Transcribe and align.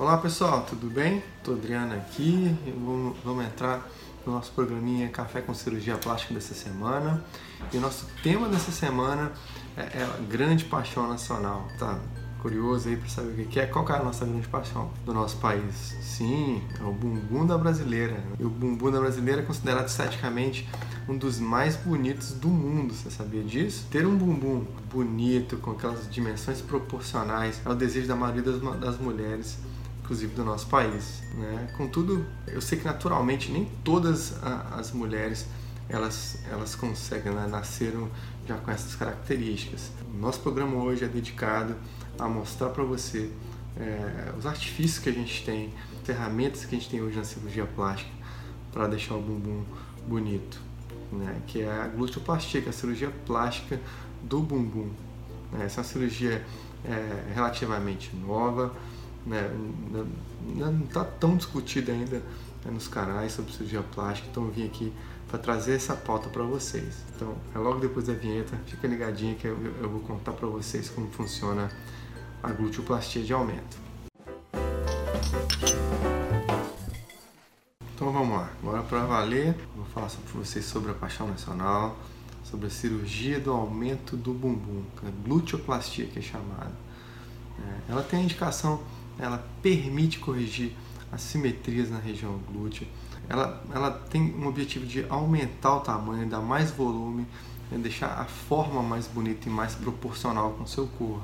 Olá 0.00 0.16
pessoal, 0.16 0.64
tudo 0.66 0.88
bem? 0.88 1.22
Tô 1.44 1.52
Adriano 1.52 1.94
aqui 1.94 2.56
vamos, 2.74 3.18
vamos 3.22 3.44
entrar 3.44 3.86
no 4.24 4.32
nosso 4.32 4.50
programinha 4.52 5.10
Café 5.10 5.42
com 5.42 5.52
Cirurgia 5.52 5.98
Plástica 5.98 6.32
dessa 6.32 6.54
semana. 6.54 7.22
E 7.70 7.76
o 7.76 7.82
nosso 7.82 8.06
tema 8.22 8.48
dessa 8.48 8.72
semana 8.72 9.30
é, 9.76 9.98
é 9.98 10.02
a 10.02 10.22
grande 10.26 10.64
paixão 10.64 11.06
nacional. 11.06 11.68
Tá 11.78 12.00
curioso 12.40 12.88
aí 12.88 12.96
para 12.96 13.10
saber 13.10 13.42
o 13.42 13.46
que 13.46 13.60
é? 13.60 13.66
Qual 13.66 13.86
é 13.90 13.92
a 13.92 14.02
nossa 14.02 14.24
grande 14.24 14.48
paixão 14.48 14.90
do 15.04 15.12
nosso 15.12 15.36
país? 15.36 15.74
Sim, 16.00 16.62
é 16.80 16.82
o 16.82 16.92
bumbum 16.92 17.44
da 17.44 17.58
brasileira. 17.58 18.24
E 18.38 18.44
o 18.46 18.48
bumbum 18.48 18.90
da 18.90 19.00
brasileira 19.00 19.42
é 19.42 19.44
considerado 19.44 19.86
esteticamente 19.86 20.66
um 21.06 21.14
dos 21.14 21.38
mais 21.38 21.76
bonitos 21.76 22.32
do 22.32 22.48
mundo, 22.48 22.94
você 22.94 23.10
sabia 23.10 23.42
disso? 23.42 23.86
Ter 23.90 24.06
um 24.06 24.16
bumbum 24.16 24.64
bonito, 24.90 25.58
com 25.58 25.72
aquelas 25.72 26.10
dimensões 26.10 26.62
proporcionais, 26.62 27.60
é 27.66 27.68
o 27.68 27.74
desejo 27.74 28.08
da 28.08 28.16
maioria 28.16 28.42
das, 28.42 28.80
das 28.80 28.98
mulheres 28.98 29.58
inclusive 30.10 30.34
do 30.34 30.44
nosso 30.44 30.66
país. 30.66 31.22
Né? 31.36 31.72
Contudo, 31.76 32.26
eu 32.48 32.60
sei 32.60 32.76
que 32.76 32.84
naturalmente 32.84 33.52
nem 33.52 33.66
todas 33.84 34.42
as 34.72 34.90
mulheres 34.90 35.46
elas, 35.88 36.36
elas 36.50 36.74
conseguem, 36.74 37.32
né? 37.32 37.46
nasceram 37.48 38.08
já 38.44 38.56
com 38.56 38.72
essas 38.72 38.96
características. 38.96 39.92
Nosso 40.12 40.40
programa 40.40 40.82
hoje 40.82 41.04
é 41.04 41.08
dedicado 41.08 41.76
a 42.18 42.28
mostrar 42.28 42.70
para 42.70 42.82
você 42.82 43.30
é, 43.76 44.32
os 44.36 44.46
artifícios 44.46 44.98
que 44.98 45.08
a 45.08 45.12
gente 45.12 45.44
tem, 45.44 45.72
ferramentas 46.02 46.64
que 46.64 46.74
a 46.74 46.78
gente 46.78 46.90
tem 46.90 47.00
hoje 47.00 47.16
na 47.16 47.24
cirurgia 47.24 47.64
plástica 47.64 48.10
para 48.72 48.88
deixar 48.88 49.14
o 49.14 49.22
bumbum 49.22 49.62
bonito, 50.08 50.60
né? 51.12 51.40
que 51.46 51.62
é 51.62 51.70
a 51.70 51.86
glúteoplastia, 51.86 52.60
que 52.60 52.66
é 52.66 52.70
a 52.70 52.72
cirurgia 52.72 53.12
plástica 53.24 53.80
do 54.24 54.40
bumbum. 54.40 54.90
Né? 55.52 55.66
Essa 55.66 55.80
é 55.80 55.82
uma 55.82 55.88
cirurgia 55.88 56.44
é, 56.84 57.32
relativamente 57.32 58.10
nova, 58.16 58.74
né, 59.26 59.50
não 60.56 60.84
está 60.84 61.04
tão 61.04 61.36
discutida 61.36 61.92
ainda 61.92 62.22
né, 62.64 62.70
nos 62.70 62.88
canais 62.88 63.32
sobre 63.32 63.52
cirurgia 63.52 63.82
plástica, 63.82 64.28
então 64.30 64.44
eu 64.44 64.50
vim 64.50 64.66
aqui 64.66 64.92
para 65.28 65.38
trazer 65.38 65.74
essa 65.74 65.94
pauta 65.94 66.28
para 66.28 66.42
vocês. 66.42 67.04
Então, 67.14 67.34
é 67.54 67.58
logo 67.58 67.78
depois 67.78 68.06
da 68.06 68.14
vinheta, 68.14 68.56
fica 68.66 68.88
ligadinho 68.88 69.36
que 69.36 69.46
eu, 69.46 69.56
eu 69.80 69.88
vou 69.88 70.00
contar 70.00 70.32
para 70.32 70.48
vocês 70.48 70.88
como 70.88 71.08
funciona 71.10 71.70
a 72.42 72.50
gluteoplastia 72.50 73.22
de 73.22 73.32
aumento. 73.32 73.78
Então 77.94 78.12
vamos 78.12 78.34
lá, 78.34 78.50
agora 78.62 78.82
para 78.82 79.04
valer, 79.04 79.54
vou 79.76 79.84
falar 79.84 80.08
para 80.08 80.40
vocês 80.40 80.64
sobre 80.64 80.90
a 80.90 80.94
paixão 80.94 81.28
nacional, 81.28 81.98
sobre 82.42 82.66
a 82.66 82.70
cirurgia 82.70 83.38
do 83.38 83.52
aumento 83.52 84.16
do 84.16 84.32
bumbum, 84.32 84.82
a 85.04 85.08
é 85.08 85.12
gluteoplastia 85.22 86.06
que 86.06 86.18
é 86.18 86.22
chamada. 86.22 86.72
É, 87.58 87.92
ela 87.92 88.02
tem 88.02 88.20
a 88.20 88.22
indicação 88.22 88.82
ela 89.18 89.44
permite 89.62 90.18
corrigir 90.18 90.72
as 91.12 91.22
simetrias 91.22 91.90
na 91.90 91.98
região 91.98 92.38
glútea. 92.50 92.86
Ela, 93.28 93.62
ela 93.72 93.90
tem 93.90 94.34
um 94.34 94.46
objetivo 94.46 94.86
de 94.86 95.04
aumentar 95.08 95.76
o 95.76 95.80
tamanho, 95.80 96.28
dar 96.28 96.40
mais 96.40 96.70
volume, 96.70 97.26
né, 97.70 97.78
deixar 97.78 98.18
a 98.18 98.24
forma 98.24 98.82
mais 98.82 99.06
bonita 99.06 99.48
e 99.48 99.52
mais 99.52 99.74
proporcional 99.74 100.52
com 100.52 100.64
o 100.64 100.66
seu 100.66 100.86
corpo. 100.86 101.22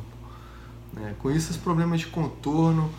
Né. 0.92 1.14
Com 1.18 1.30
isso, 1.30 1.50
os 1.50 1.56
problemas 1.56 2.00
de 2.00 2.06
contorno, 2.06 2.90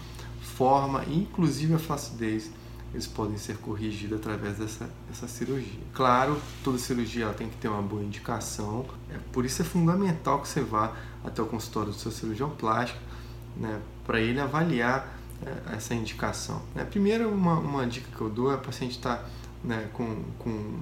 forma 0.42 1.04
e 1.06 1.20
inclusive 1.20 1.74
a 1.74 1.80
flacidez, 1.80 2.52
eles 2.94 3.06
podem 3.06 3.38
ser 3.38 3.58
corrigidos 3.58 4.18
através 4.18 4.58
dessa, 4.58 4.90
dessa 5.08 5.28
cirurgia. 5.28 5.80
Claro, 5.94 6.40
toda 6.64 6.78
cirurgia 6.78 7.26
ela 7.26 7.34
tem 7.34 7.50
que 7.50 7.58
ter 7.58 7.68
uma 7.68 7.82
boa 7.82 8.02
indicação, 8.02 8.86
é, 9.10 9.18
por 9.32 9.46
isso 9.46 9.62
é 9.62 9.66
fundamental 9.66 10.42
que 10.42 10.48
você 10.48 10.62
vá 10.62 10.94
até 11.24 11.42
o 11.42 11.46
consultório 11.46 11.92
do 11.92 11.98
seu 11.98 12.12
cirurgião 12.12 12.50
plástico 12.50 13.00
né, 13.60 13.80
para 14.08 14.20
ele 14.20 14.40
avaliar 14.40 15.16
é, 15.46 15.76
essa 15.76 15.94
indicação. 15.94 16.62
Né? 16.74 16.84
Primeiro, 16.86 17.30
uma, 17.30 17.60
uma 17.60 17.86
dica 17.86 18.08
que 18.16 18.22
eu 18.22 18.30
dou 18.30 18.52
é 18.52 18.56
o 18.56 18.60
paciente 18.60 18.94
estar 18.94 19.18
tá, 19.18 19.26
né, 19.64 19.90
com, 19.94 20.24
com 20.40 20.50
um 20.50 20.82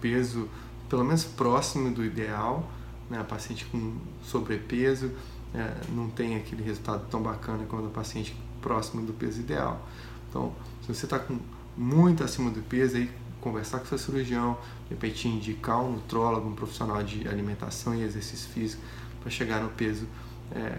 peso 0.00 0.48
pelo 0.88 1.04
menos 1.04 1.24
próximo 1.24 1.90
do 1.90 2.04
ideal, 2.04 2.68
né? 3.08 3.20
a 3.20 3.24
paciente 3.24 3.64
com 3.66 3.96
sobrepeso 4.22 5.12
é, 5.54 5.74
não 5.90 6.08
tem 6.08 6.36
aquele 6.36 6.62
resultado 6.62 7.06
tão 7.10 7.22
bacana 7.22 7.64
quando 7.68 7.86
o 7.86 7.90
paciente 7.90 8.36
próximo 8.60 9.04
do 9.04 9.12
peso 9.12 9.40
ideal. 9.40 9.86
Então, 10.28 10.52
se 10.80 10.92
você 10.92 11.06
está 11.06 11.18
com 11.18 11.38
muito 11.76 12.24
acima 12.24 12.50
do 12.50 12.62
peso, 12.62 12.96
aí 12.96 13.10
conversar 13.40 13.80
com 13.80 13.86
seu 13.86 13.98
cirurgião, 13.98 14.56
de 14.88 14.94
repente 14.94 15.28
indicar 15.28 15.80
um 15.82 15.92
nutrólogo, 15.92 16.48
um 16.48 16.54
profissional 16.54 17.02
de 17.02 17.26
alimentação 17.28 17.94
e 17.94 18.02
exercício 18.02 18.48
físico 18.50 18.82
para 19.20 19.30
chegar 19.30 19.60
no 19.60 19.68
peso 19.70 20.06
é, 20.54 20.78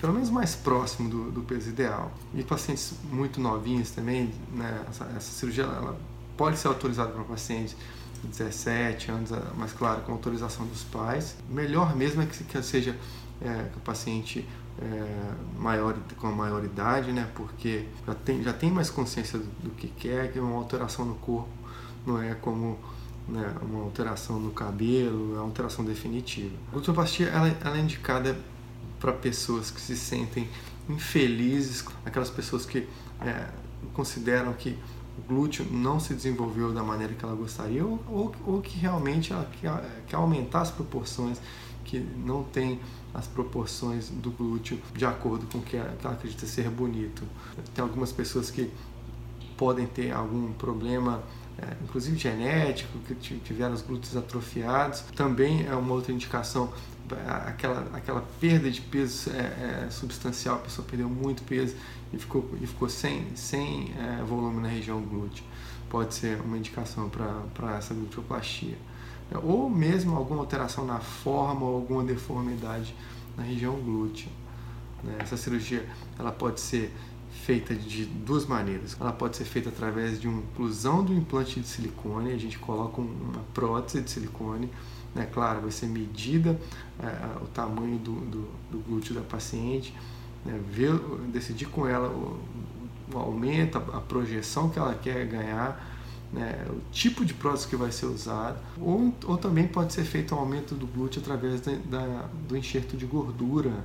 pelo 0.00 0.12
menos 0.12 0.30
mais 0.30 0.54
próximo 0.54 1.08
do, 1.08 1.30
do 1.30 1.42
peso 1.42 1.70
ideal. 1.70 2.12
E 2.34 2.42
pacientes 2.42 2.94
muito 3.10 3.40
novinhos 3.40 3.90
também, 3.90 4.32
né, 4.52 4.84
essa, 4.88 5.04
essa 5.16 5.30
cirurgia 5.32 5.64
ela 5.64 5.98
pode 6.36 6.56
ser 6.58 6.68
autorizada 6.68 7.10
para 7.10 7.24
pacientes 7.24 7.76
de 8.22 8.28
17 8.28 9.10
anos, 9.10 9.30
mas 9.56 9.72
claro, 9.72 10.02
com 10.02 10.12
autorização 10.12 10.66
dos 10.66 10.84
pais. 10.84 11.36
Melhor 11.48 11.96
mesmo 11.96 12.22
é 12.22 12.26
que, 12.26 12.44
que 12.44 12.62
seja 12.62 12.96
é, 13.40 13.68
que 13.72 13.78
o 13.78 13.80
paciente 13.80 14.46
é, 14.80 15.34
maior, 15.58 15.96
com 16.16 16.28
a 16.28 16.32
maioridade, 16.32 17.12
né, 17.12 17.28
porque 17.34 17.86
já 18.06 18.14
tem, 18.14 18.42
já 18.42 18.52
tem 18.52 18.70
mais 18.70 18.90
consciência 18.90 19.38
do, 19.38 19.46
do 19.64 19.70
que 19.70 19.88
quer, 19.88 20.32
que 20.32 20.38
uma 20.38 20.56
alteração 20.56 21.04
no 21.04 21.16
corpo 21.16 21.48
não 22.06 22.22
é 22.22 22.34
como 22.34 22.78
né, 23.28 23.54
uma 23.62 23.82
alteração 23.82 24.38
no 24.38 24.52
cabelo, 24.52 25.34
é 25.34 25.38
uma 25.38 25.44
alteração 25.44 25.84
definitiva. 25.84 26.54
A 26.72 26.76
ultraplastia 26.76 27.26
ela, 27.26 27.48
ela 27.48 27.76
é 27.76 27.80
indicada 27.80 28.36
para 28.98 29.12
pessoas 29.12 29.70
que 29.70 29.80
se 29.80 29.96
sentem 29.96 30.48
infelizes, 30.88 31.84
aquelas 32.04 32.30
pessoas 32.30 32.64
que 32.64 32.88
é, 33.20 33.48
consideram 33.92 34.52
que 34.54 34.78
o 35.18 35.22
glúteo 35.28 35.66
não 35.70 35.98
se 35.98 36.14
desenvolveu 36.14 36.72
da 36.72 36.82
maneira 36.82 37.12
que 37.12 37.24
ela 37.24 37.34
gostaria 37.34 37.84
ou, 37.84 38.02
ou, 38.08 38.34
ou 38.46 38.60
que 38.62 38.78
realmente 38.78 39.32
ela 39.32 39.48
quer, 39.60 40.04
quer, 40.06 40.16
aumentar 40.16 40.62
as 40.62 40.70
proporções, 40.70 41.40
que 41.84 41.98
não 41.98 42.44
tem 42.44 42.80
as 43.12 43.26
proporções 43.26 44.08
do 44.08 44.30
glúteo 44.30 44.78
de 44.94 45.04
acordo 45.04 45.46
com 45.46 45.58
o 45.58 45.62
que 45.62 45.76
ela, 45.76 45.96
que 45.96 46.06
ela 46.06 46.14
acredita 46.14 46.46
ser 46.46 46.70
bonito. 46.70 47.24
Tem 47.74 47.82
algumas 47.82 48.12
pessoas 48.12 48.50
que 48.50 48.70
podem 49.56 49.86
ter 49.86 50.12
algum 50.12 50.52
problema 50.52 51.22
é, 51.60 51.76
inclusive 51.82 52.16
genético, 52.16 52.96
que 53.00 53.14
tiveram 53.40 53.74
os 53.74 53.82
glúteos 53.82 54.16
atrofiados. 54.16 55.00
Também 55.16 55.66
é 55.66 55.74
uma 55.74 55.92
outra 55.92 56.12
indicação 56.12 56.72
aquela, 57.46 57.88
aquela 57.94 58.24
perda 58.40 58.70
de 58.70 58.80
peso 58.80 59.30
é, 59.30 59.86
é, 59.86 59.90
substancial, 59.90 60.56
a 60.56 60.58
pessoa 60.60 60.86
perdeu 60.86 61.08
muito 61.08 61.42
peso 61.42 61.74
e 62.12 62.18
ficou, 62.18 62.48
e 62.60 62.66
ficou 62.66 62.88
sem, 62.88 63.34
sem 63.34 63.92
é, 63.98 64.22
volume 64.24 64.60
na 64.60 64.68
região 64.68 65.00
glútea. 65.00 65.44
Pode 65.88 66.14
ser 66.14 66.40
uma 66.40 66.56
indicação 66.56 67.08
para 67.08 67.76
essa 67.76 67.94
gluteoplastia. 67.94 68.76
Ou 69.42 69.68
mesmo 69.68 70.16
alguma 70.16 70.40
alteração 70.40 70.86
na 70.86 71.00
forma 71.00 71.66
ou 71.66 71.76
alguma 71.76 72.02
deformidade 72.02 72.94
na 73.36 73.42
região 73.42 73.74
glútea. 73.76 74.28
Né? 75.02 75.16
Essa 75.18 75.36
cirurgia 75.36 75.86
ela 76.18 76.32
pode 76.32 76.60
ser 76.60 76.94
feita 77.38 77.74
de 77.74 78.04
duas 78.04 78.46
maneiras. 78.46 78.96
Ela 79.00 79.12
pode 79.12 79.36
ser 79.36 79.44
feita 79.44 79.68
através 79.68 80.20
de 80.20 80.28
uma 80.28 80.42
inclusão 80.42 81.04
do 81.04 81.14
implante 81.14 81.60
de 81.60 81.66
silicone, 81.66 82.32
a 82.32 82.38
gente 82.38 82.58
coloca 82.58 83.00
uma 83.00 83.42
prótese 83.54 84.02
de 84.02 84.10
silicone 84.10 84.70
né? 85.14 85.26
Claro, 85.32 85.62
vai 85.62 85.70
ser 85.70 85.86
medida 85.86 86.58
é, 87.00 87.42
o 87.42 87.46
tamanho 87.46 87.98
do, 87.98 88.12
do, 88.12 88.48
do, 88.70 88.78
glúteo 88.86 89.14
da 89.14 89.20
paciente, 89.20 89.94
né? 90.44 90.58
ver, 90.70 90.94
decidir 91.32 91.66
com 91.66 91.86
ela 91.86 92.08
o, 92.08 92.38
o 93.12 93.18
aumento, 93.18 93.78
a, 93.78 94.00
projeção 94.00 94.68
que 94.68 94.78
ela 94.78 94.94
quer 94.94 95.26
ganhar, 95.26 95.84
né? 96.32 96.66
o 96.68 96.80
tipo 96.92 97.24
de 97.24 97.34
prótese 97.34 97.68
que 97.68 97.76
vai 97.76 97.90
ser 97.90 98.06
usado, 98.06 98.58
ou, 98.80 99.12
ou 99.24 99.36
também 99.36 99.66
pode 99.66 99.92
ser 99.92 100.04
feito 100.04 100.34
um 100.34 100.38
aumento 100.38 100.74
do 100.74 100.86
glúteo 100.86 101.20
através 101.20 101.60
da, 101.60 101.72
da, 101.72 102.28
do 102.46 102.56
enxerto 102.56 102.96
de 102.96 103.06
gordura. 103.06 103.84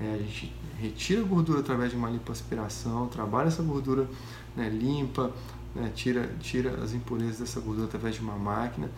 É, 0.00 0.14
a 0.14 0.18
gente 0.18 0.52
retira 0.80 1.20
a 1.20 1.24
gordura 1.24 1.60
através 1.60 1.90
de 1.90 1.96
uma 1.96 2.08
lipoaspiração, 2.08 3.08
trabalha 3.08 3.48
essa 3.48 3.62
gordura 3.62 4.08
né, 4.54 4.68
limpa, 4.68 5.32
né, 5.74 5.90
tira, 5.94 6.30
tira 6.40 6.82
as 6.82 6.92
impurezas 6.92 7.38
dessa 7.38 7.60
gordura 7.60 7.86
através 7.86 8.14
de 8.14 8.20
uma 8.20 8.36
máquina 8.36 8.90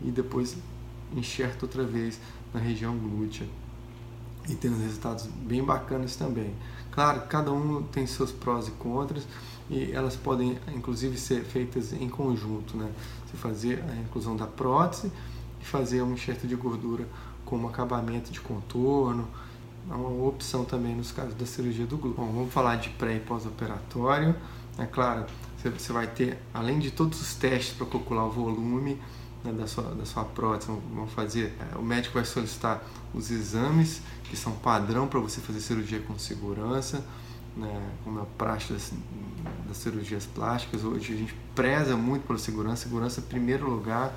e 0.00 0.10
depois 0.10 0.56
enxerto 1.14 1.64
outra 1.64 1.84
vez 1.84 2.18
na 2.52 2.60
região 2.60 2.96
glútea 2.96 3.46
e 4.48 4.54
tendo 4.54 4.78
resultados 4.78 5.26
bem 5.26 5.62
bacanas 5.62 6.16
também. 6.16 6.54
Claro, 6.90 7.22
cada 7.28 7.52
um 7.52 7.82
tem 7.82 8.06
seus 8.06 8.32
prós 8.32 8.68
e 8.68 8.70
contras 8.72 9.26
e 9.68 9.92
elas 9.92 10.16
podem 10.16 10.58
inclusive 10.74 11.18
ser 11.18 11.44
feitas 11.44 11.92
em 11.92 12.08
conjunto, 12.08 12.76
né? 12.76 12.90
Você 13.26 13.36
fazer 13.36 13.84
a 13.88 13.96
inclusão 13.96 14.34
da 14.34 14.46
prótese 14.46 15.12
e 15.60 15.64
fazer 15.64 16.02
um 16.02 16.14
enxerto 16.14 16.46
de 16.46 16.56
gordura 16.56 17.06
como 17.44 17.68
acabamento 17.68 18.30
de 18.30 18.40
contorno, 18.40 19.28
é 19.90 19.94
uma 19.94 20.26
opção 20.26 20.64
também 20.64 20.94
nos 20.94 21.12
casos 21.12 21.34
da 21.34 21.46
cirurgia 21.46 21.86
do 21.86 21.96
glúteo. 21.96 22.22
Bom, 22.22 22.32
vamos 22.32 22.52
falar 22.52 22.76
de 22.76 22.90
pré 22.90 23.16
e 23.16 23.20
pós-operatório. 23.20 24.34
É 24.76 24.84
claro, 24.84 25.24
você 25.62 25.92
vai 25.92 26.06
ter, 26.06 26.38
além 26.52 26.78
de 26.78 26.90
todos 26.90 27.20
os 27.20 27.34
testes 27.34 27.74
para 27.74 27.86
calcular 27.86 28.26
o 28.26 28.30
volume, 28.30 29.00
né, 29.42 29.52
da, 29.52 29.66
sua, 29.66 29.94
da 29.94 30.04
sua 30.04 30.24
prótese, 30.24 30.70
vão 30.94 31.06
fazer, 31.06 31.54
é, 31.72 31.76
o 31.76 31.82
médico 31.82 32.14
vai 32.14 32.24
solicitar 32.24 32.82
os 33.14 33.30
exames 33.30 34.02
que 34.24 34.36
são 34.36 34.52
padrão 34.52 35.08
para 35.08 35.18
você 35.20 35.40
fazer 35.40 35.60
cirurgia 35.60 36.00
com 36.00 36.18
segurança, 36.18 37.04
né, 37.56 37.90
como 38.04 38.20
é 38.20 38.22
a 38.22 38.26
prática 38.26 38.74
das, 38.74 38.92
das 39.66 39.76
cirurgias 39.78 40.26
plásticas. 40.26 40.84
Hoje 40.84 41.14
a 41.14 41.16
gente 41.16 41.34
preza 41.54 41.96
muito 41.96 42.26
pela 42.26 42.38
segurança, 42.38 42.84
segurança 42.84 43.20
em 43.20 43.24
primeiro 43.24 43.68
lugar, 43.68 44.12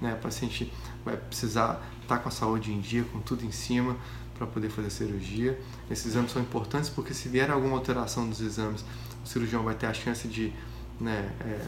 né, 0.00 0.14
o 0.14 0.18
paciente 0.22 0.72
vai 1.04 1.16
precisar 1.16 1.80
estar 2.02 2.16
tá 2.16 2.18
com 2.18 2.28
a 2.28 2.32
saúde 2.32 2.72
em 2.72 2.80
dia, 2.80 3.04
com 3.04 3.20
tudo 3.20 3.44
em 3.44 3.52
cima 3.52 3.96
para 4.36 4.46
poder 4.46 4.68
fazer 4.68 4.88
a 4.88 4.90
cirurgia. 4.90 5.60
Esses 5.90 6.06
exames 6.06 6.32
são 6.32 6.42
importantes 6.42 6.90
porque 6.90 7.14
se 7.14 7.28
vier 7.28 7.50
alguma 7.50 7.76
alteração 7.76 8.28
dos 8.28 8.40
exames, 8.40 8.84
o 9.24 9.28
cirurgião 9.28 9.62
vai 9.62 9.74
ter 9.74 9.86
a 9.86 9.94
chance 9.94 10.26
de 10.28 10.52
né, 11.00 11.32
é, 11.40 11.60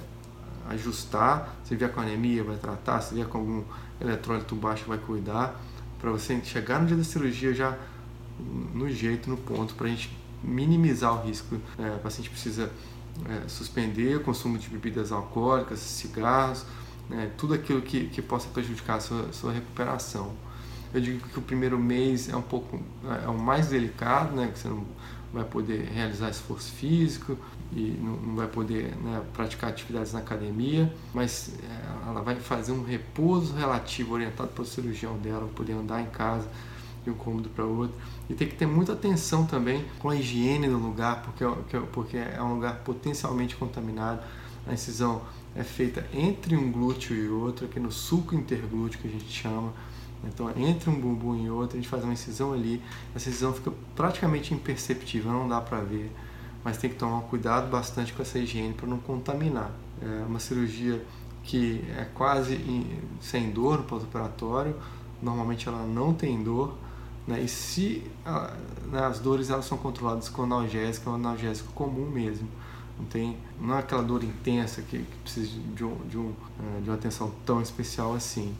ajustar. 0.71 1.57
Se 1.65 1.77
vier 1.77 1.93
com 1.93 2.01
anemia, 2.01 2.43
vai 2.43 2.57
tratar. 2.57 3.01
Se 3.01 3.15
vier 3.15 3.27
com 3.27 3.39
algum 3.39 3.65
eletrólito 4.01 4.55
baixo, 4.55 4.85
vai 4.87 4.99
cuidar. 4.99 5.61
Para 5.99 6.11
você 6.11 6.41
chegar 6.45 6.81
no 6.81 6.87
dia 6.87 6.97
da 6.97 7.05
cirurgia 7.05 7.55
já 7.55 7.77
no 8.75 8.89
jeito, 8.91 9.31
no 9.31 9.37
ponto, 9.37 9.75
para 9.75 9.87
a 9.87 9.91
gente 9.91 10.15
minimizar 10.43 11.15
o 11.15 11.27
risco. 11.27 11.57
É, 11.79 11.95
o 11.95 11.99
paciente 11.99 12.31
precisa 12.31 12.71
é, 13.25 13.49
suspender 13.49 14.17
o 14.17 14.21
consumo 14.21 14.59
de 14.59 14.69
bebidas 14.69 15.13
alcoólicas, 15.13 15.79
cigarros, 15.79 16.65
né, 17.09 17.31
tudo 17.37 17.55
aquilo 17.55 17.81
que, 17.81 18.09
que 18.09 18.21
possa 18.21 18.49
prejudicar 18.49 18.97
a 18.97 19.01
sua, 19.01 19.33
sua 19.33 19.53
recuperação. 19.53 20.35
Eu 20.95 21.01
digo 21.01 21.29
que 21.29 21.39
o 21.39 21.43
primeiro 21.43 21.79
mês 21.79 22.29
é 22.29 22.37
um 22.37 22.43
pouco 22.43 22.81
é 23.25 23.29
o 23.29 23.39
mais 23.39 23.69
delicado, 23.69 24.35
né, 24.35 24.51
que 24.53 24.59
você 24.59 24.69
não 24.69 24.85
vai 25.33 25.45
poder 25.45 25.89
realizar 25.93 26.31
esforço 26.31 26.73
físico 26.73 27.37
e 27.73 27.99
não, 28.01 28.37
vai 28.37 28.47
poder 28.47 28.95
né, 28.97 29.23
praticar 29.35 29.71
atividades 29.71 30.13
na 30.13 30.21
academia, 30.21 30.93
mas 31.13 31.53
é, 31.63 32.09
ela 32.09 32.23
vai 32.23 32.37
fazer 32.37 32.73
um 32.73 32.83
repouso 32.83 33.55
relativo 33.55 34.15
orientado 34.15 34.51
para 34.51 34.63
o 34.63 34.67
cirurgião 34.67 35.17
dela, 35.19 35.49
poder 35.55 35.73
andar 35.73 36.01
em 36.01 36.07
casa 36.07 36.49
de 37.05 37.11
um 37.11 37.15
cômodo 37.15 37.49
para 37.51 37.65
outro. 37.65 37.95
E 38.29 38.35
tem 38.35 38.49
que 38.49 38.57
ter 38.57 38.67
muita 38.67 38.93
atenção 38.93 39.47
também 39.47 39.85
com 39.99 40.11
a 40.11 40.17
higiene 40.17 40.69
do 40.69 40.79
lugar, 40.79 41.23
porque, 41.23 41.45
é 41.45 41.81
porque 41.93 42.17
é 42.17 42.43
um 42.43 42.55
lugar 42.55 42.77
potencialmente 42.79 43.57
contaminado. 43.57 44.21
A 44.67 44.73
incisão 44.73 45.23
é 45.55 45.63
feita 45.63 46.05
entre 46.13 46.57
um 46.57 46.73
glúteo 46.73 47.15
e 47.15 47.29
outro, 47.29 47.67
aqui 47.67 47.79
no 47.79 47.93
sulco 47.93 48.35
interglúteo 48.35 49.01
que 49.01 49.07
a 49.07 49.11
gente 49.11 49.31
chama. 49.31 49.73
Então, 50.25 50.51
entre 50.57 50.91
um 50.91 50.99
bumbum 50.99 51.37
e 51.37 51.51
outro, 51.51 51.77
a 51.77 51.81
gente 51.81 51.89
faz 51.89 52.03
uma 52.03 52.13
incisão 52.13 52.53
ali. 52.53 52.83
Essa 53.15 53.29
incisão 53.29 53.53
fica 53.53 53.73
praticamente 53.95 54.53
imperceptível, 54.53 55.33
não 55.33 55.49
dá 55.49 55.61
para 55.61 55.81
ver, 55.81 56.11
mas 56.65 56.79
tem 56.79 56.91
que 56.91 56.97
tomar 56.97 57.21
cuidado 57.23 57.71
bastante 57.71 58.13
com 58.13 58.23
essa 58.23 58.39
higiene 58.39 58.75
para 58.75 58.87
não 58.87 58.99
contaminar. 58.99 59.71
É 60.03 60.25
uma 60.27 60.41
cirurgia 60.41 61.05
que 61.43 61.85
é 61.97 62.05
quase 62.15 62.59
sem 63.21 63.51
dor 63.51 63.79
no 63.79 63.85
pós-operatório, 63.85 64.75
normalmente 65.23 65.69
ela 65.69 65.87
não 65.87 66.13
tem 66.13 66.43
dor, 66.43 66.75
né? 67.27 67.41
E 67.41 67.49
se 67.49 68.03
né, 68.91 69.05
as 69.05 69.19
dores 69.19 69.51
elas 69.51 69.65
são 69.65 69.79
controladas 69.79 70.29
com 70.29 70.43
analgésico, 70.43 71.09
é 71.09 71.13
um 71.13 71.17
analgésico 71.17 71.73
comum 71.73 72.09
mesmo. 72.09 72.49
Não, 72.99 73.05
tem, 73.07 73.37
não 73.61 73.75
é 73.77 73.81
aquela 73.81 74.03
dor 74.03 74.25
intensa 74.25 74.81
que, 74.83 74.99
que 74.99 75.17
precisa 75.23 75.51
de, 75.75 75.85
um, 75.85 75.97
de, 76.09 76.17
um, 76.17 76.33
é, 76.79 76.81
de 76.81 76.89
uma 76.89 76.97
atenção 76.97 77.31
tão 77.45 77.61
especial 77.61 78.15
assim. 78.15 78.55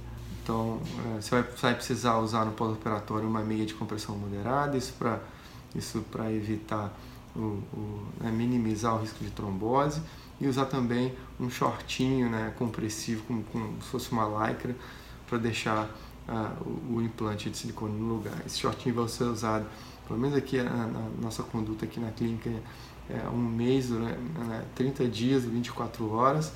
Então, 0.47 0.81
é, 1.17 1.21
você 1.21 1.31
vai, 1.31 1.43
vai 1.43 1.75
precisar 1.75 2.19
usar 2.19 2.45
no 2.45 2.53
pós-operatório 2.53 3.29
uma 3.29 3.41
meia 3.41 3.67
de 3.67 3.75
compressão 3.75 4.17
moderada, 4.17 4.77
isso 4.77 4.93
para 4.93 5.19
isso 5.75 6.05
evitar, 6.33 6.97
o, 7.35 7.41
o 7.75 8.07
né, 8.21 8.31
minimizar 8.31 8.95
o 8.95 9.01
risco 9.01 9.25
de 9.25 9.31
trombose, 9.33 10.01
e 10.41 10.47
usar 10.47 10.67
também 10.67 11.13
um 11.41 11.51
shortinho 11.51 12.31
né, 12.31 12.55
compressivo, 12.57 13.25
como, 13.25 13.43
como 13.43 13.83
se 13.83 13.89
fosse 13.89 14.13
uma 14.13 14.47
lycra, 14.47 14.77
para 15.29 15.37
deixar 15.39 15.91
o, 16.61 16.95
o, 16.95 17.03
implante 17.03 17.51
de 17.51 17.57
silicone 17.57 17.99
no 17.99 18.15
lugar. 18.15 18.41
Esse 18.47 18.61
shortinho 18.61 18.95
vai 18.95 19.09
ser 19.09 19.25
usado, 19.25 19.67
pelo 20.07 20.21
menos 20.21 20.37
aqui 20.37 20.63
na, 20.63 20.87
na 20.87 21.09
nossa 21.21 21.43
conduta 21.43 21.87
aqui 21.87 21.99
na 21.99 22.13
clínica, 22.13 22.51
é 23.11 23.29
um 23.29 23.37
mês, 23.37 23.91
né, 23.91 24.65
30 24.77 25.09
dias, 25.09 25.45
24 25.45 26.09
horas, 26.09 26.53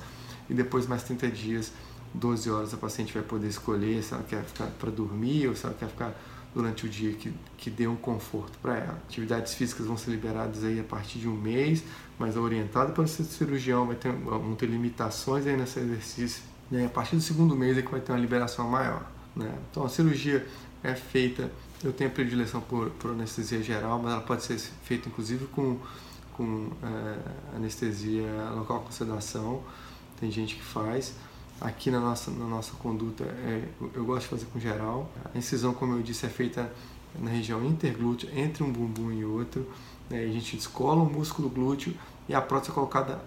e 0.49 0.53
depois 0.53 0.87
mais 0.87 1.03
30 1.03 1.27
dias, 1.27 1.73
12 2.13 2.49
horas, 2.49 2.73
a 2.73 2.77
paciente 2.77 3.13
vai 3.13 3.23
poder 3.23 3.47
escolher 3.47 4.03
se 4.03 4.13
ela 4.13 4.23
quer 4.23 4.43
ficar 4.43 4.67
para 4.67 4.91
dormir 4.91 5.47
ou 5.47 5.55
se 5.55 5.65
ela 5.65 5.75
quer 5.75 5.87
ficar 5.87 6.13
durante 6.53 6.85
o 6.85 6.89
dia 6.89 7.13
que, 7.13 7.33
que 7.57 7.69
dê 7.69 7.87
um 7.87 7.95
conforto 7.95 8.57
para 8.61 8.77
ela. 8.77 8.99
Atividades 9.07 9.53
físicas 9.53 9.85
vão 9.85 9.97
ser 9.97 10.11
liberadas 10.11 10.63
aí 10.63 10.79
a 10.79 10.83
partir 10.83 11.19
de 11.19 11.27
um 11.27 11.35
mês, 11.35 11.83
mas 12.19 12.35
orientado 12.35 12.91
pelo 12.91 13.07
cirurgião, 13.07 13.87
vai 13.87 13.95
ter, 13.95 14.11
vão 14.11 14.55
ter 14.55 14.65
limitações 14.65 15.47
aí 15.47 15.55
nesse 15.55 15.79
exercício. 15.79 16.43
E 16.69 16.77
aí, 16.77 16.85
a 16.85 16.89
partir 16.89 17.15
do 17.15 17.21
segundo 17.21 17.55
mês 17.55 17.77
é 17.77 17.81
que 17.81 17.91
vai 17.91 18.01
ter 18.01 18.11
uma 18.11 18.19
liberação 18.19 18.69
maior. 18.69 19.05
Né? 19.35 19.53
Então 19.69 19.85
a 19.85 19.89
cirurgia 19.89 20.45
é 20.83 20.93
feita, 20.93 21.51
eu 21.83 21.93
tenho 21.93 22.09
predileção 22.09 22.59
por, 22.61 22.89
por 22.91 23.11
anestesia 23.11 23.61
geral, 23.61 23.99
mas 23.99 24.13
ela 24.13 24.21
pode 24.21 24.43
ser 24.43 24.57
feita 24.83 25.07
inclusive 25.07 25.45
com, 25.47 25.77
com 26.33 26.69
é, 26.83 27.55
anestesia 27.55 28.49
local 28.55 28.81
com 28.81 28.91
sedação, 28.91 29.63
tem 30.19 30.29
gente 30.29 30.55
que 30.55 30.63
faz. 30.63 31.13
Aqui 31.61 31.91
na 31.91 31.99
nossa, 31.99 32.31
na 32.31 32.45
nossa 32.45 32.71
conduta 32.73 33.23
é, 33.23 33.63
eu 33.93 34.03
gosto 34.03 34.23
de 34.23 34.27
fazer 34.29 34.45
com 34.47 34.59
geral. 34.59 35.07
A 35.31 35.37
incisão, 35.37 35.75
como 35.75 35.93
eu 35.93 36.01
disse, 36.01 36.25
é 36.25 36.29
feita 36.29 36.73
na 37.19 37.29
região 37.29 37.63
interglútea, 37.63 38.29
entre 38.35 38.63
um 38.63 38.71
bumbum 38.71 39.11
e 39.11 39.23
outro. 39.23 39.67
Né? 40.09 40.23
A 40.23 40.27
gente 40.27 40.55
descola 40.55 41.03
o 41.03 41.05
músculo 41.05 41.49
glúteo 41.49 41.93
e 42.27 42.33
a 42.33 42.41
prótese 42.41 42.71
é 42.71 42.73
colocada 42.73 43.21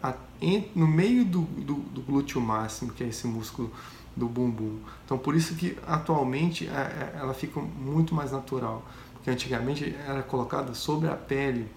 no 0.74 0.86
meio 0.88 1.24
do, 1.24 1.42
do, 1.42 1.74
do 1.74 2.02
glúteo 2.02 2.40
máximo, 2.40 2.92
que 2.92 3.04
é 3.04 3.06
esse 3.06 3.26
músculo 3.28 3.70
do 4.16 4.26
bumbum. 4.26 4.78
Então 5.04 5.16
por 5.16 5.36
isso 5.36 5.54
que 5.54 5.78
atualmente 5.86 6.66
é, 6.66 6.70
é, 6.70 7.16
ela 7.20 7.34
fica 7.34 7.60
muito 7.60 8.16
mais 8.16 8.32
natural, 8.32 8.84
porque 9.12 9.30
antigamente 9.30 9.94
era 10.06 10.22
colocada 10.24 10.74
sobre 10.74 11.08
a 11.08 11.14
pele, 11.14 11.68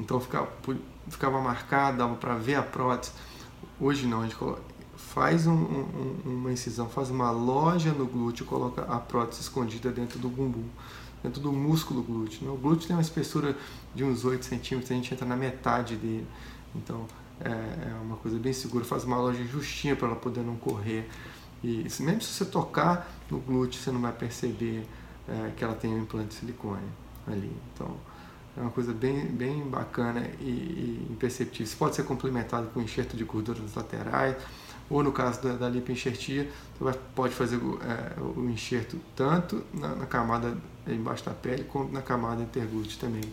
então 0.00 0.18
ficava, 0.18 0.48
ficava 1.08 1.40
marcada, 1.40 1.98
dava 1.98 2.14
para 2.14 2.34
ver 2.36 2.54
a 2.54 2.62
prótese. 2.62 3.12
Hoje 3.80 4.06
não, 4.06 4.22
a 4.22 4.24
gente 4.24 4.36
faz 4.98 5.46
um, 5.46 5.54
um, 5.54 6.16
uma 6.26 6.52
incisão, 6.52 6.88
faz 6.88 7.08
uma 7.08 7.30
loja 7.30 7.92
no 7.92 8.04
glúteo, 8.04 8.44
coloca 8.44 8.82
a 8.82 8.98
prótese 8.98 9.42
escondida 9.42 9.90
dentro 9.90 10.18
do 10.18 10.28
bumbum, 10.28 10.64
dentro 11.22 11.40
do 11.40 11.52
músculo 11.52 12.02
glúteo. 12.02 12.44
Né? 12.44 12.50
O 12.50 12.56
glúteo 12.56 12.88
tem 12.88 12.96
uma 12.96 13.02
espessura 13.02 13.56
de 13.94 14.02
uns 14.04 14.24
8 14.24 14.44
centímetros, 14.44 14.90
a 14.90 14.94
gente 14.94 15.14
entra 15.14 15.24
na 15.24 15.36
metade 15.36 15.96
dele. 15.96 16.26
Então 16.74 17.06
é, 17.40 17.48
é 17.48 17.94
uma 18.02 18.16
coisa 18.16 18.38
bem 18.38 18.52
segura, 18.52 18.84
faz 18.84 19.04
uma 19.04 19.16
loja 19.16 19.42
justinha 19.44 19.94
para 19.94 20.08
ela 20.08 20.16
poder 20.16 20.42
não 20.42 20.56
correr. 20.56 21.08
E 21.62 21.86
mesmo 22.00 22.20
se 22.20 22.32
você 22.32 22.44
tocar 22.44 23.08
no 23.30 23.38
glúteo, 23.38 23.80
você 23.80 23.90
não 23.90 24.00
vai 24.00 24.12
perceber 24.12 24.84
é, 25.28 25.52
que 25.56 25.62
ela 25.62 25.74
tem 25.74 25.92
um 25.92 26.02
implante 26.02 26.28
de 26.28 26.34
silicone 26.34 26.88
ali. 27.26 27.52
Então, 27.72 27.96
é 28.56 28.60
uma 28.60 28.70
coisa 28.70 28.92
bem, 28.92 29.26
bem 29.26 29.62
bacana 29.62 30.28
e, 30.40 30.44
e 30.44 31.08
imperceptível. 31.10 31.64
Isso 31.64 31.76
pode 31.76 31.94
ser 31.94 32.04
complementado 32.04 32.68
com 32.72 32.80
enxerto 32.80 33.16
de 33.16 33.24
gordura 33.24 33.60
nas 33.60 33.74
laterais, 33.74 34.36
ou 34.90 35.02
no 35.02 35.12
caso 35.12 35.42
da, 35.42 35.52
da 35.54 35.68
lipoenxertia, 35.68 36.50
você 36.80 36.98
pode 37.14 37.34
fazer 37.34 37.56
é, 37.56 38.20
o 38.20 38.48
enxerto 38.48 38.98
tanto 39.14 39.62
na, 39.72 39.94
na, 39.94 40.06
camada 40.06 40.56
embaixo 40.86 41.24
da 41.24 41.32
pele, 41.32 41.64
quanto 41.64 41.92
na 41.92 42.00
camada 42.00 42.42
interglútea 42.42 42.96
também, 43.00 43.24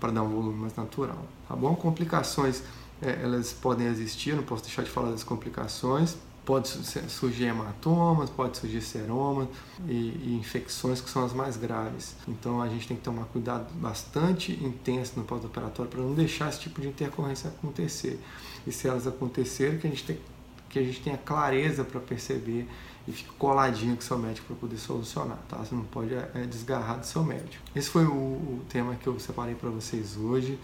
para 0.00 0.10
dar 0.10 0.22
um 0.22 0.28
volume 0.28 0.60
mais 0.60 0.74
natural. 0.74 1.24
Tá 1.48 1.54
bom? 1.54 1.74
Complicações, 1.76 2.62
é, 3.00 3.22
elas 3.22 3.52
podem 3.52 3.86
existir, 3.86 4.34
não 4.34 4.42
posso 4.42 4.64
deixar 4.64 4.82
de 4.82 4.90
falar 4.90 5.10
das 5.10 5.22
complicações 5.22 6.16
pode 6.46 6.68
surgir 7.08 7.46
hematomas, 7.46 8.30
pode 8.30 8.56
surgir 8.56 8.80
seroma 8.80 9.48
e, 9.86 9.92
e, 9.92 10.38
infecções 10.40 11.00
que 11.00 11.10
são 11.10 11.24
as 11.24 11.32
mais 11.32 11.56
graves. 11.56 12.14
Então 12.26 12.62
a 12.62 12.68
gente 12.68 12.86
tem 12.86 12.96
que 12.96 13.02
tomar 13.02 13.24
cuidado 13.24 13.66
bastante 13.74 14.52
intenso 14.64 15.14
no 15.16 15.24
pós-operatório 15.24 15.90
para 15.90 16.00
não 16.00 16.14
deixar 16.14 16.48
esse 16.48 16.60
tipo 16.60 16.80
de 16.80 16.86
intercorrência 16.86 17.48
acontecer. 17.48 18.20
E 18.64 18.70
se 18.70 18.86
elas 18.86 19.08
acontecerem, 19.08 19.78
que 19.78 19.88
a 19.88 19.90
gente 19.90 20.04
tem, 20.04 20.16
que 20.16 20.22
a 20.78 20.82
gente 20.82 21.00
tenha 21.00 21.18
clareza 21.18 21.84
para 21.84 22.00
perceber 22.00 22.66
e 23.06 23.12
fique 23.12 23.30
coladinho 23.38 23.94
com 23.94 24.02
o 24.02 24.04
seu 24.04 24.18
médico 24.18 24.46
para 24.48 24.56
poder 24.56 24.78
solucionar, 24.78 25.38
tá? 25.48 25.58
Você 25.58 25.74
não 25.74 25.84
pode 25.84 26.12
é, 26.14 26.30
é, 26.34 26.40
desgarrar 26.42 26.98
do 26.98 27.06
seu 27.06 27.22
médico. 27.22 27.62
Esse 27.74 27.88
foi 27.88 28.04
o, 28.04 28.12
o 28.12 28.62
tema 28.68 28.94
que 28.96 29.06
eu 29.06 29.18
separei 29.20 29.54
para 29.54 29.70
vocês 29.70 30.16
hoje. 30.16 30.58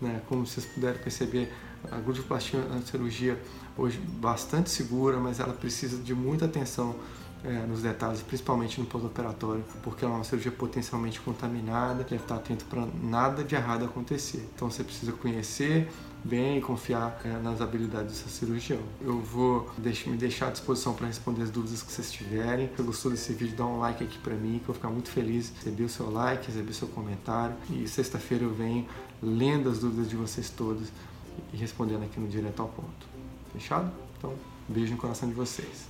Né? 0.00 0.20
Como 0.28 0.46
vocês 0.46 0.66
puderam 0.66 0.98
perceber, 0.98 1.50
a 1.90 1.96
gluteoplastia 1.96 2.60
é 2.60 2.62
uma 2.64 2.82
cirurgia 2.82 3.40
hoje 3.78 3.98
bastante 3.98 4.68
segura, 4.68 5.18
mas 5.18 5.40
ela 5.40 5.54
precisa 5.54 6.02
de 6.02 6.14
muita 6.14 6.44
atenção 6.44 6.94
é, 7.46 7.64
nos 7.66 7.82
detalhes, 7.82 8.22
principalmente 8.22 8.80
no 8.80 8.86
pós-operatório, 8.86 9.64
porque 9.82 10.04
é 10.04 10.08
uma 10.08 10.24
cirurgia 10.24 10.50
potencialmente 10.50 11.20
contaminada, 11.20 12.02
deve 12.02 12.16
estar 12.16 12.36
atento 12.36 12.64
para 12.64 12.86
nada 13.00 13.44
de 13.44 13.54
errado 13.54 13.84
acontecer. 13.84 14.48
Então 14.54 14.70
você 14.70 14.82
precisa 14.82 15.12
conhecer 15.12 15.88
bem 16.24 16.58
e 16.58 16.60
confiar 16.60 17.20
é, 17.24 17.28
nas 17.38 17.60
habilidades 17.60 18.16
dessa 18.16 18.28
cirurgião. 18.28 18.80
Eu 19.00 19.20
vou 19.20 19.70
me 19.78 20.16
deixar 20.16 20.48
à 20.48 20.50
disposição 20.50 20.92
para 20.92 21.06
responder 21.06 21.42
as 21.42 21.50
dúvidas 21.50 21.82
que 21.82 21.92
vocês 21.92 22.10
tiverem. 22.10 22.68
Se 22.76 22.82
gostou 22.82 23.12
desse 23.12 23.32
vídeo, 23.32 23.56
dá 23.56 23.64
um 23.64 23.78
like 23.78 24.02
aqui 24.02 24.18
para 24.18 24.34
mim, 24.34 24.58
que 24.58 24.62
eu 24.62 24.66
vou 24.66 24.74
ficar 24.74 24.88
muito 24.88 25.08
feliz 25.08 25.52
receber 25.56 25.84
o 25.84 25.88
seu 25.88 26.10
like, 26.10 26.46
receber 26.46 26.70
o 26.70 26.74
seu 26.74 26.88
comentário. 26.88 27.54
E 27.70 27.86
sexta-feira 27.86 28.44
eu 28.44 28.52
venho 28.52 28.86
lendo 29.22 29.70
as 29.70 29.78
dúvidas 29.78 30.08
de 30.08 30.16
vocês 30.16 30.50
todos 30.50 30.88
e 31.52 31.56
respondendo 31.56 32.02
aqui 32.02 32.18
no 32.18 32.26
Direto 32.26 32.60
ao 32.60 32.68
Ponto. 32.68 33.06
Fechado? 33.52 33.90
Então, 34.18 34.34
beijo 34.68 34.92
no 34.92 34.98
coração 34.98 35.28
de 35.28 35.34
vocês. 35.34 35.86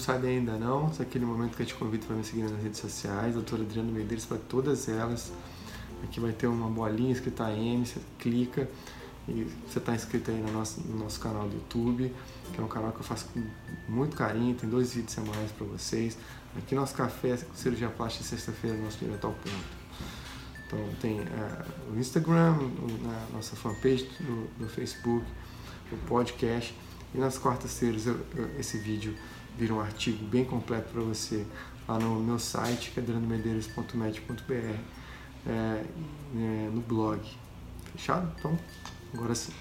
Sabe 0.00 0.28
ainda 0.28 0.56
não, 0.56 0.90
é 0.98 1.02
aquele 1.02 1.24
momento 1.24 1.56
que 1.56 1.62
eu 1.62 1.66
te 1.66 1.74
convido 1.74 2.06
para 2.06 2.16
me 2.16 2.24
seguir 2.24 2.42
nas 2.42 2.60
redes 2.62 2.80
sociais, 2.80 3.34
doutor 3.34 3.60
Adriano 3.60 3.92
Medeiros, 3.92 4.24
para 4.24 4.38
todas 4.38 4.88
elas. 4.88 5.32
Aqui 6.02 6.18
vai 6.18 6.32
ter 6.32 6.46
uma 6.46 6.68
bolinha 6.68 7.12
escrita 7.12 7.50
M, 7.52 7.86
você 7.86 8.00
clica 8.18 8.68
e 9.28 9.46
você 9.68 9.78
está 9.78 9.94
inscrito 9.94 10.30
aí 10.30 10.40
no 10.40 10.50
nosso, 10.52 10.80
no 10.80 10.98
nosso 10.98 11.20
canal 11.20 11.48
do 11.48 11.54
YouTube, 11.54 12.12
que 12.52 12.60
é 12.60 12.64
um 12.64 12.68
canal 12.68 12.90
que 12.92 13.00
eu 13.00 13.04
faço 13.04 13.26
com 13.26 13.42
muito 13.88 14.16
carinho, 14.16 14.54
tem 14.54 14.68
dois 14.68 14.94
vídeos 14.94 15.12
semanais 15.12 15.52
para 15.52 15.66
vocês. 15.66 16.16
Aqui 16.56 16.74
nosso 16.74 16.94
café 16.94 17.38
cirurgia 17.54 17.88
plástica 17.88 18.24
sexta-feira, 18.24 18.76
nosso 18.78 18.98
direto 18.98 19.26
ao 19.26 19.32
ponto. 19.32 19.80
Então 20.66 20.78
tem 21.00 21.20
é, 21.20 21.64
o 21.92 21.98
Instagram, 21.98 22.56
na 23.02 23.26
nossa 23.32 23.56
fanpage 23.56 24.08
no, 24.20 24.48
no, 24.58 24.68
Facebook, 24.68 25.24
o 25.92 25.96
podcast. 26.08 26.74
E 27.12 27.18
nas 27.18 27.38
quartas-feiras 27.38 28.04
esse 28.58 28.78
vídeo 28.78 29.14
vira 29.60 29.74
um 29.74 29.80
artigo 29.80 30.24
bem 30.24 30.42
completo 30.42 30.88
para 30.90 31.02
você 31.02 31.46
lá 31.86 31.98
no 31.98 32.18
meu 32.20 32.38
site, 32.38 32.92
que 32.92 32.98
é 32.98 33.02
é, 35.46 35.84
é, 36.34 36.70
no 36.72 36.80
blog. 36.80 37.20
Fechado? 37.92 38.32
Então, 38.38 38.58
agora 39.12 39.34
sim. 39.34 39.52